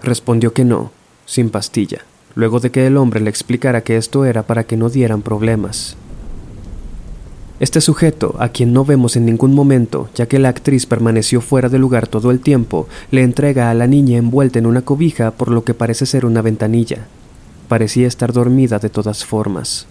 Respondió 0.01 0.53
que 0.53 0.65
no, 0.65 0.91
sin 1.27 1.51
pastilla, 1.51 1.99
luego 2.33 2.59
de 2.59 2.71
que 2.71 2.87
el 2.87 2.97
hombre 2.97 3.19
le 3.19 3.29
explicara 3.29 3.81
que 3.81 3.97
esto 3.97 4.25
era 4.25 4.41
para 4.41 4.63
que 4.63 4.77
no 4.77 4.89
dieran 4.89 5.21
problemas. 5.21 5.97
Este 7.61 7.79
sujeto, 7.79 8.35
a 8.39 8.49
quien 8.49 8.73
no 8.73 8.85
vemos 8.85 9.15
en 9.15 9.27
ningún 9.27 9.53
momento, 9.53 10.09
ya 10.15 10.25
que 10.25 10.39
la 10.39 10.49
actriz 10.49 10.87
permaneció 10.87 11.41
fuera 11.41 11.69
del 11.69 11.81
lugar 11.81 12.07
todo 12.07 12.31
el 12.31 12.39
tiempo, 12.39 12.87
le 13.11 13.21
entrega 13.21 13.69
a 13.69 13.75
la 13.75 13.85
niña 13.85 14.17
envuelta 14.17 14.57
en 14.57 14.65
una 14.65 14.81
cobija 14.81 15.29
por 15.29 15.51
lo 15.51 15.63
que 15.63 15.75
parece 15.75 16.07
ser 16.07 16.25
una 16.25 16.41
ventanilla. 16.41 17.05
Parecía 17.67 18.07
estar 18.07 18.33
dormida 18.33 18.79
de 18.79 18.89
todas 18.89 19.25
formas. 19.25 19.85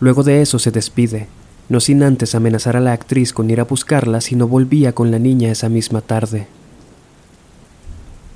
Luego 0.00 0.22
de 0.22 0.42
eso 0.42 0.58
se 0.58 0.70
despide, 0.70 1.28
no 1.70 1.80
sin 1.80 2.02
antes 2.02 2.34
amenazar 2.34 2.76
a 2.76 2.80
la 2.80 2.92
actriz 2.92 3.32
con 3.32 3.48
ir 3.48 3.58
a 3.58 3.64
buscarla 3.64 4.20
si 4.20 4.36
no 4.36 4.46
volvía 4.46 4.94
con 4.94 5.10
la 5.10 5.18
niña 5.18 5.50
esa 5.50 5.70
misma 5.70 6.02
tarde. 6.02 6.46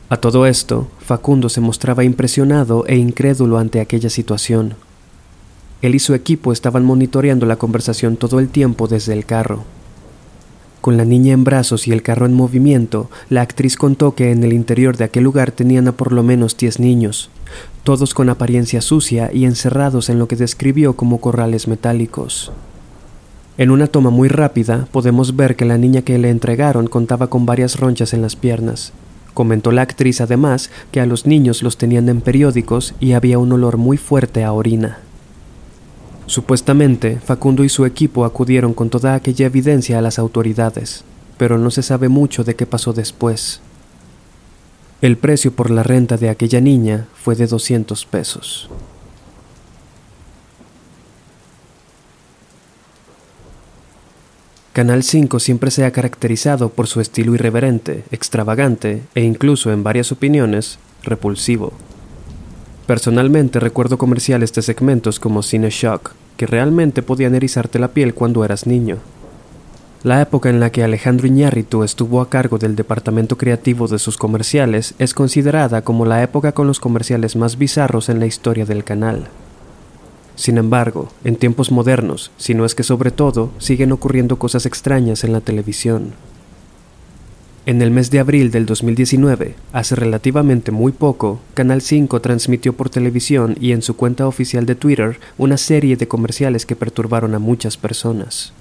A 0.09 0.17
todo 0.17 0.47
esto, 0.47 0.89
Facundo 0.99 1.51
se 1.51 1.61
mostraba 1.61 2.05
impresionado 2.05 2.87
e 2.87 2.97
incrédulo 2.97 3.59
ante 3.59 3.83
aquella 3.83 4.09
situación, 4.09 4.77
él 5.87 5.95
y 5.95 5.99
su 5.99 6.15
equipo 6.15 6.53
estaban 6.53 6.85
monitoreando 6.85 7.47
la 7.47 7.57
conversación 7.57 8.17
todo 8.17 8.39
el 8.41 8.49
tiempo 8.49 8.89
desde 8.89 9.13
el 9.13 9.25
carro. 9.25 9.65
Con 10.81 10.99
la 10.99 11.07
niña 11.07 11.33
en 11.33 11.45
brazos 11.45 11.89
y 11.89 11.93
el 11.93 12.03
carro 12.03 12.27
en 12.27 12.35
movimiento, 12.35 13.09
la 13.31 13.41
actriz 13.41 13.77
contó 13.77 14.15
que 14.15 14.33
en 14.33 14.45
el 14.45 14.53
interior 14.53 14.99
de 14.99 15.05
aquel 15.05 15.25
lugar 15.25 15.51
tenían 15.51 15.89
a 15.89 15.93
por 15.93 16.13
lo 16.13 16.23
menos 16.23 16.59
diez 16.59 16.79
niños, 16.79 17.31
todos 17.85 18.13
con 18.13 18.29
apariencia 18.29 18.83
sucia 18.83 19.31
y 19.33 19.47
encerrados 19.47 20.11
en 20.11 20.19
lo 20.19 20.29
que 20.29 20.37
describió 20.37 20.95
como 20.95 21.23
corrales 21.23 21.69
metálicos. 21.69 22.53
En 23.57 23.71
una 23.71 23.87
toma 23.87 24.11
muy 24.11 24.29
rápida 24.29 24.87
podemos 24.91 25.37
ver 25.37 25.57
que 25.57 25.65
la 25.65 25.79
niña 25.79 26.03
que 26.03 26.19
le 26.19 26.29
entregaron 26.29 26.87
contaba 26.87 27.29
con 27.29 27.47
varias 27.47 27.79
ronchas 27.79 28.13
en 28.13 28.21
las 28.21 28.37
piernas. 28.37 28.93
Comentó 29.33 29.73
la 29.73 29.83
actriz 29.83 30.21
además 30.21 30.71
que 30.93 31.01
a 31.01 31.07
los 31.07 31.25
niños 31.25 31.63
los 31.63 31.79
tenían 31.79 32.09
en 32.09 32.21
periódicos 32.21 32.95
y 33.01 33.13
había 33.13 33.39
un 33.39 33.53
olor 33.53 33.77
muy 33.77 33.97
fuerte 33.97 34.45
a 34.45 34.53
orina. 34.53 34.99
Supuestamente, 36.27 37.21
Facundo 37.21 37.65
y 37.65 37.69
su 37.69 37.85
equipo 37.85 38.25
acudieron 38.25 38.73
con 38.73 38.89
toda 38.89 39.15
aquella 39.15 39.47
evidencia 39.47 39.99
a 39.99 40.03
las 40.03 40.19
autoridades, 40.19 41.05
pero 41.37 41.59
no 41.59 41.71
se 41.71 41.83
sabe 41.83 42.09
mucho 42.09 42.45
de 42.45 42.57
qué 42.57 42.67
pasó 42.67 42.93
después. 42.93 43.61
El 45.03 45.19
precio 45.19 45.53
por 45.53 45.71
la 45.71 45.83
renta 45.83 46.17
de 46.17 46.31
aquella 46.31 46.61
niña 46.61 47.09
fue 47.15 47.37
de 47.37 47.47
200 47.47 48.07
pesos. 48.07 48.71
Canal 54.73 55.05
5 55.05 55.39
siempre 55.39 55.71
se 55.71 55.85
ha 55.85 55.93
caracterizado 55.93 56.71
por 56.71 56.89
su 56.89 57.01
estilo 57.01 57.35
irreverente, 57.35 58.03
extravagante 58.11 59.03
e 59.15 59.23
incluso, 59.23 59.71
en 59.71 59.85
varias 59.85 60.11
opiniones, 60.11 60.79
repulsivo. 61.05 61.75
Personalmente 62.87 63.61
recuerdo 63.61 63.97
comerciales 63.97 64.53
de 64.53 64.61
segmentos 64.61 65.19
como 65.19 65.43
Cine 65.43 65.71
Shock, 65.71 66.13
que 66.37 66.47
realmente 66.47 67.03
podían 67.03 67.35
erizarte 67.35 67.79
la 67.79 67.89
piel 67.89 68.13
cuando 68.13 68.45
eras 68.45 68.67
niño. 68.67 68.99
La 70.03 70.21
época 70.21 70.51
en 70.51 70.61
la 70.61 70.71
que 70.71 70.85
Alejandro 70.85 71.27
Iñárritu 71.27 71.83
estuvo 71.83 72.21
a 72.21 72.29
cargo 72.29 72.59
del 72.59 72.77
departamento 72.77 73.39
creativo 73.39 73.89
de 73.89 73.99
sus 73.99 74.19
comerciales 74.19 74.95
es 74.99 75.15
considerada 75.15 75.81
como 75.81 76.05
la 76.05 76.23
época 76.23 76.53
con 76.53 76.67
los 76.67 76.79
comerciales 76.79 77.37
más 77.37 77.57
bizarros 77.57 78.11
en 78.11 78.21
la 78.21 78.27
historia 78.27 78.67
del 78.67 78.85
canal. 78.85 79.29
Sin 80.37 80.59
embargo, 80.59 81.09
en 81.25 81.37
tiempos 81.37 81.73
modernos, 81.73 82.33
si 82.37 82.53
no 82.53 82.67
es 82.67 82.75
que 82.75 82.83
sobre 82.83 83.13
todo, 83.13 83.51
siguen 83.57 83.93
ocurriendo 83.93 84.39
cosas 84.39 84.67
extrañas 84.67 85.25
en 85.25 85.33
la 85.33 85.41
televisión. 85.41 86.13
En 87.67 87.81
el 87.81 87.91
mes 87.91 88.11
de 88.11 88.19
abril 88.19 88.51
del 88.51 88.67
2019, 88.67 89.55
hace 89.73 89.97
relativamente 89.97 90.71
muy 90.71 90.93
poco, 90.93 91.41
Canal 91.55 91.81
5 91.81 92.21
transmitió 92.21 92.75
por 92.75 92.91
televisión 92.91 93.57
y 93.59 93.73
en 93.73 93.81
su 93.81 93.97
cuenta 93.97 94.27
oficial 94.27 94.67
de 94.67 94.75
Twitter 94.75 95.19
una 95.39 95.57
serie 95.57 95.97
de 95.97 96.07
comerciales 96.07 96.67
que 96.67 96.77
perturbaron 96.77 97.35
a 97.35 97.39
muchas 97.39 97.79
personas. 97.79 98.53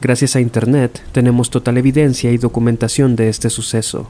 Gracias 0.00 0.36
a 0.36 0.40
Internet 0.40 1.02
tenemos 1.12 1.50
total 1.50 1.76
evidencia 1.76 2.30
y 2.30 2.38
documentación 2.38 3.14
de 3.14 3.28
este 3.28 3.50
suceso. 3.50 4.08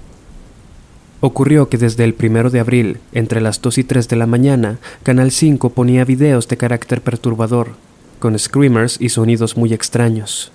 Ocurrió 1.21 1.69
que 1.69 1.79
desde 1.79 2.05
el 2.05 2.15
primero 2.15 2.51
de 2.51 2.61
abril, 2.61 2.99
entre 3.15 3.41
las 3.41 3.61
2 3.63 3.79
y 3.79 3.85
3 3.85 4.09
de 4.09 4.15
la 4.15 4.27
mañana, 4.27 4.79
Canal 5.03 5.33
5 5.33 5.71
ponía 5.71 6.05
videos 6.05 6.47
de 6.47 6.57
carácter 6.57 7.01
perturbador, 7.01 7.73
con 8.21 8.39
screamers 8.39 8.97
y 9.01 9.09
sonidos 9.09 9.57
muy 9.57 9.73
extraños. 9.73 10.53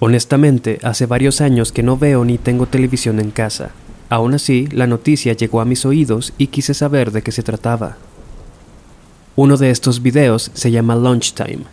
Honestamente, 0.00 0.78
hace 0.84 1.06
varios 1.06 1.40
años 1.40 1.72
que 1.72 1.82
no 1.82 1.96
veo 1.96 2.24
ni 2.24 2.38
tengo 2.38 2.66
televisión 2.66 3.18
en 3.18 3.30
casa. 3.30 3.70
Aún 4.08 4.34
así, 4.34 4.68
la 4.68 4.86
noticia 4.86 5.32
llegó 5.32 5.60
a 5.60 5.64
mis 5.64 5.84
oídos 5.84 6.32
y 6.38 6.46
quise 6.46 6.72
saber 6.72 7.10
de 7.10 7.22
qué 7.22 7.32
se 7.32 7.42
trataba. 7.42 7.96
Uno 9.34 9.56
de 9.56 9.70
estos 9.70 10.00
videos 10.00 10.50
se 10.54 10.70
llama 10.70 10.94
Lunchtime. 10.94 11.64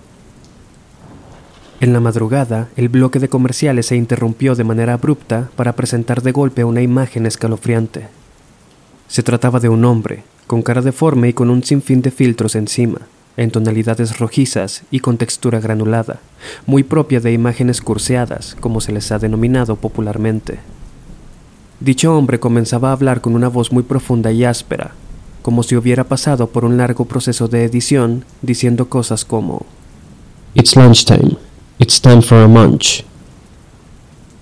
En 1.80 1.94
la 1.94 2.00
madrugada, 2.00 2.70
el 2.76 2.90
bloque 2.90 3.20
de 3.20 3.30
comerciales 3.30 3.88
se 3.88 3.96
interrumpió 3.96 4.56
de 4.56 4.64
manera 4.64 4.94
abrupta 4.94 5.50
para 5.56 5.76
presentar 5.76 6.24
de 6.24 6.32
golpe 6.32 6.64
una 6.64 6.82
imagen 6.82 7.26
escalofriante. 7.26 8.08
Se 9.08 9.22
trataba 9.22 9.60
de 9.60 9.70
un 9.70 9.86
hombre, 9.86 10.24
con 10.48 10.64
cara 10.64 10.82
deforme 10.82 11.30
y 11.30 11.34
con 11.34 11.52
un 11.52 11.64
sinfín 11.64 12.02
de 12.02 12.12
filtros 12.12 12.56
encima 12.56 13.02
en 13.38 13.52
tonalidades 13.52 14.20
rojizas 14.20 14.84
y 14.92 15.00
con 15.00 15.18
textura 15.18 15.60
granulada, 15.60 16.20
muy 16.66 16.84
propia 16.84 17.20
de 17.20 17.34
imágenes 17.34 17.82
curseadas, 17.82 18.56
como 18.60 18.82
se 18.82 18.92
les 18.92 19.12
ha 19.12 19.20
denominado 19.20 19.76
popularmente. 19.76 20.60
Dicho 21.80 22.18
hombre 22.18 22.40
comenzaba 22.40 22.90
a 22.90 22.94
hablar 22.94 23.22
con 23.22 23.36
una 23.36 23.50
voz 23.50 23.72
muy 23.72 23.84
profunda 23.84 24.32
y 24.32 24.46
áspera, 24.46 24.92
como 25.42 25.62
si 25.64 25.76
hubiera 25.76 26.06
pasado 26.06 26.48
por 26.48 26.66
un 26.66 26.78
largo 26.78 27.06
proceso 27.06 27.48
de 27.48 27.66
edición, 27.66 28.26
diciendo 28.42 28.90
cosas 28.90 29.26
como 29.26 29.66
It's 30.54 30.76
lunchtime. 30.76 31.38
It's 31.78 32.00
time 32.00 32.22
for 32.22 32.38
a 32.38 32.48
munch. 32.48 33.04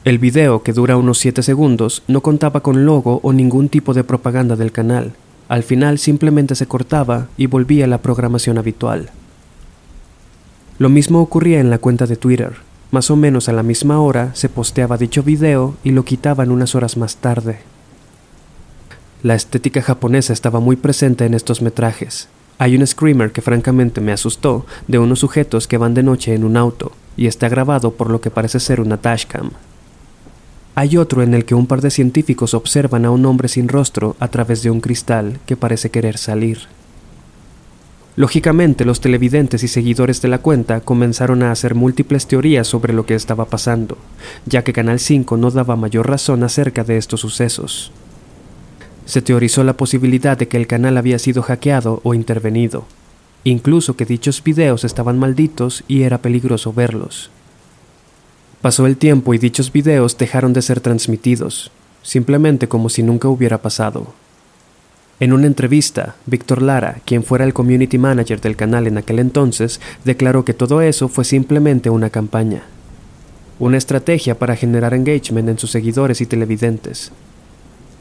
El 0.06 0.20
video, 0.20 0.64
que 0.64 0.74
dura 0.74 0.98
unos 0.98 1.18
7 1.18 1.42
segundos, 1.42 2.04
no 2.08 2.22
contaba 2.22 2.60
con 2.60 2.86
logo 2.86 3.20
o 3.24 3.34
ningún 3.34 3.70
tipo 3.70 3.94
de 3.94 4.04
propaganda 4.04 4.56
del 4.56 4.72
canal. 4.72 5.14
Al 5.54 5.62
final 5.62 6.00
simplemente 6.00 6.56
se 6.56 6.66
cortaba 6.66 7.28
y 7.38 7.46
volvía 7.46 7.86
a 7.86 7.88
la 7.88 8.00
programación 8.00 8.58
habitual. 8.58 9.12
Lo 10.80 10.90
mismo 10.90 11.22
ocurría 11.22 11.60
en 11.60 11.70
la 11.70 11.78
cuenta 11.78 12.08
de 12.08 12.16
Twitter. 12.16 12.54
Más 12.90 13.12
o 13.12 13.16
menos 13.16 13.48
a 13.50 13.54
la 13.54 13.62
misma 13.62 14.02
hora 14.02 14.34
se 14.34 14.50
posteaba 14.50 14.98
dicho 14.98 15.22
video 15.22 15.76
y 15.84 15.92
lo 15.92 16.06
quitaban 16.06 16.50
unas 16.50 16.74
horas 16.74 16.98
más 16.98 17.18
tarde. 17.18 17.60
La 19.22 19.36
estética 19.36 19.84
japonesa 19.84 20.34
estaba 20.34 20.60
muy 20.60 20.76
presente 20.76 21.24
en 21.28 21.36
estos 21.36 21.62
metrajes. 21.62 22.30
Hay 22.58 22.76
un 22.76 22.88
screamer 22.88 23.32
que 23.32 23.44
francamente 23.44 24.02
me 24.02 24.12
asustó 24.12 24.66
de 24.88 24.98
unos 24.98 25.20
sujetos 25.20 25.68
que 25.68 25.78
van 25.78 25.94
de 25.94 26.02
noche 26.02 26.34
en 26.34 26.46
un 26.46 26.58
auto 26.58 26.94
y 27.16 27.28
está 27.28 27.48
grabado 27.48 27.92
por 27.92 28.10
lo 28.10 28.22
que 28.22 28.32
parece 28.32 28.60
ser 28.60 28.82
una 28.82 28.98
dashcam. 28.98 29.52
Hay 30.76 30.98
otro 30.98 31.22
en 31.22 31.36
el 31.36 31.46
que 31.46 31.54
un 31.54 31.68
par 31.68 31.82
de 31.82 31.92
científicos 31.92 32.56
observan 32.56 33.06
a 33.06 33.12
un 33.12 33.26
hombre 33.28 33.48
sin 33.48 33.68
rostro 33.68 34.16
a 34.20 34.30
través 34.30 34.64
de 34.64 34.72
un 34.72 34.82
cristal 34.82 35.40
que 35.46 35.56
parece 35.56 35.92
querer 35.92 36.18
salir. 36.18 36.62
Lógicamente, 38.16 38.86
los 38.86 39.00
televidentes 39.00 39.64
y 39.64 39.68
seguidores 39.68 40.22
de 40.22 40.30
la 40.30 40.40
cuenta 40.40 40.82
comenzaron 40.82 41.44
a 41.44 41.52
hacer 41.52 41.74
múltiples 41.74 42.28
teorías 42.28 42.68
sobre 42.68 42.94
lo 42.94 43.06
que 43.06 43.16
estaba 43.16 43.46
pasando, 43.46 43.98
ya 44.46 44.64
que 44.64 44.74
Canal 44.74 45.00
5 45.00 45.38
no 45.38 45.52
daba 45.52 45.76
mayor 45.76 46.10
razón 46.10 46.44
acerca 46.44 46.84
de 46.84 46.98
estos 46.98 47.22
sucesos. 47.22 47.92
Se 49.06 49.22
teorizó 49.22 49.64
la 49.64 49.78
posibilidad 49.78 50.38
de 50.38 50.48
que 50.48 50.58
el 50.58 50.68
canal 50.68 50.98
había 50.98 51.20
sido 51.20 51.42
hackeado 51.42 52.02
o 52.04 52.14
intervenido, 52.14 52.86
incluso 53.44 53.96
que 53.96 54.06
dichos 54.06 54.44
videos 54.44 54.84
estaban 54.84 55.20
malditos 55.20 55.84
y 55.88 56.04
era 56.04 56.20
peligroso 56.20 56.72
verlos. 56.72 57.30
Pasó 58.64 58.86
el 58.86 58.96
tiempo 58.96 59.34
y 59.34 59.40
dichos 59.40 59.74
videos 59.74 60.18
dejaron 60.18 60.54
de 60.54 60.62
ser 60.62 60.80
transmitidos, 60.80 61.70
simplemente 62.02 62.70
como 62.70 62.88
si 62.88 63.04
nunca 63.04 63.28
hubiera 63.28 63.58
pasado. 63.62 64.14
En 65.20 65.34
una 65.34 65.48
entrevista, 65.48 66.16
Víctor 66.28 66.62
Lara, 66.62 67.02
quien 67.04 67.26
fuera 67.26 67.44
el 67.44 67.54
community 67.54 67.98
manager 67.98 68.40
del 68.40 68.56
canal 68.56 68.88
en 68.88 68.98
aquel 68.98 69.20
entonces, 69.20 69.82
declaró 70.06 70.46
que 70.46 70.54
todo 70.54 70.82
eso 70.82 71.10
fue 71.10 71.26
simplemente 71.26 71.90
una 71.90 72.10
campaña, 72.10 72.64
una 73.60 73.76
estrategia 73.76 74.40
para 74.40 74.56
generar 74.56 74.94
engagement 74.94 75.50
en 75.50 75.60
sus 75.60 75.72
seguidores 75.72 76.22
y 76.22 76.26
televidentes, 76.26 77.12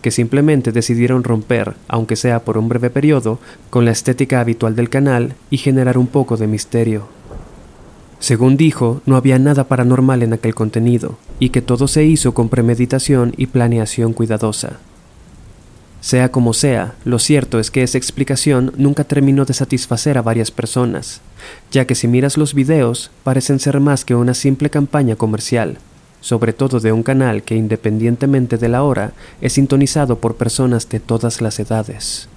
que 0.00 0.12
simplemente 0.12 0.70
decidieron 0.70 1.24
romper, 1.24 1.74
aunque 1.88 2.14
sea 2.14 2.44
por 2.44 2.56
un 2.56 2.68
breve 2.68 2.90
periodo, 2.90 3.40
con 3.68 3.84
la 3.84 3.90
estética 3.90 4.38
habitual 4.38 4.76
del 4.76 4.90
canal 4.90 5.34
y 5.50 5.56
generar 5.56 5.98
un 5.98 6.06
poco 6.06 6.36
de 6.36 6.46
misterio. 6.46 7.08
Según 8.22 8.56
dijo, 8.56 9.02
no 9.04 9.16
había 9.16 9.40
nada 9.40 9.64
paranormal 9.64 10.22
en 10.22 10.32
aquel 10.32 10.54
contenido, 10.54 11.18
y 11.40 11.48
que 11.48 11.60
todo 11.60 11.88
se 11.88 12.04
hizo 12.04 12.34
con 12.34 12.48
premeditación 12.48 13.34
y 13.36 13.46
planeación 13.48 14.12
cuidadosa. 14.12 14.78
Sea 16.00 16.30
como 16.30 16.52
sea, 16.52 16.94
lo 17.04 17.18
cierto 17.18 17.58
es 17.58 17.72
que 17.72 17.82
esa 17.82 17.98
explicación 17.98 18.74
nunca 18.76 19.02
terminó 19.02 19.44
de 19.44 19.54
satisfacer 19.54 20.18
a 20.18 20.22
varias 20.22 20.52
personas, 20.52 21.20
ya 21.72 21.84
que 21.84 21.96
si 21.96 22.06
miras 22.06 22.36
los 22.36 22.54
videos 22.54 23.10
parecen 23.24 23.58
ser 23.58 23.80
más 23.80 24.04
que 24.04 24.14
una 24.14 24.34
simple 24.34 24.70
campaña 24.70 25.16
comercial, 25.16 25.78
sobre 26.20 26.52
todo 26.52 26.78
de 26.78 26.92
un 26.92 27.02
canal 27.02 27.42
que 27.42 27.56
independientemente 27.56 28.56
de 28.56 28.68
la 28.68 28.84
hora 28.84 29.14
es 29.40 29.54
sintonizado 29.54 30.20
por 30.20 30.36
personas 30.36 30.88
de 30.88 31.00
todas 31.00 31.40
las 31.40 31.58
edades. 31.58 32.28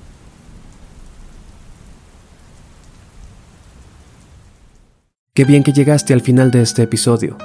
Qué 5.36 5.44
bien 5.44 5.64
que 5.64 5.74
llegaste 5.74 6.14
al 6.14 6.22
final 6.22 6.50
de 6.50 6.62
este 6.62 6.84
episodio. 6.84 7.38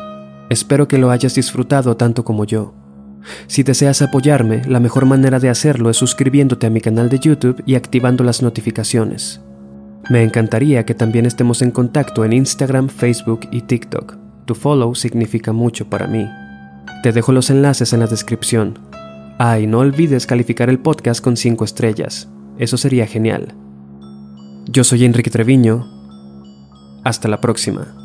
Espero 0.49 0.87
que 0.87 0.97
lo 0.97 1.11
hayas 1.11 1.35
disfrutado 1.35 1.97
tanto 1.97 2.25
como 2.25 2.45
yo. 2.45 2.73
Si 3.49 3.65
deseas 3.65 4.01
apoyarme, 4.01 4.63
la 4.69 4.79
mejor 4.79 5.07
manera 5.07 5.41
de 5.41 5.49
hacerlo 5.49 5.91
es 5.91 5.97
suscribiéndote 5.97 6.69
a 6.69 6.71
mi 6.71 6.81
canal 6.81 7.09
de 7.09 7.19
YouTube 7.19 7.61
y 7.67 7.75
activando 7.75 8.23
las 8.23 8.43
notificaciones. 8.43 9.41
Me 10.09 10.23
encantaría 10.23 10.87
que 10.87 10.95
también 10.95 11.27
estemos 11.27 11.63
en 11.63 11.73
contacto 11.73 12.25
en 12.25 12.33
Instagram, 12.33 12.91
Facebook 12.91 13.49
y 13.51 13.63
TikTok. 13.63 14.17
Tu 14.45 14.55
follow 14.55 14.95
significa 14.95 15.53
mucho 15.53 15.91
para 15.91 16.07
mí. 16.07 16.29
Te 17.03 17.11
dejo 17.11 17.33
los 17.33 17.51
enlaces 17.51 17.93
en 17.93 17.99
la 17.99 18.07
descripción. 18.07 18.79
Ah, 19.41 19.59
y 19.59 19.67
no 19.67 19.81
olvides 19.81 20.29
calificar 20.29 20.71
el 20.71 20.79
podcast 20.79 21.21
con 21.21 21.37
5 21.37 21.65
estrellas. 21.65 22.29
Eso 22.57 22.77
sería 22.77 23.09
genial. 23.09 23.53
Yo 24.69 24.85
soy 24.85 25.05
Enrique 25.05 25.31
Treviño. 25.31 26.00
Hasta 27.05 27.29
la 27.29 27.41
próxima. 27.41 28.00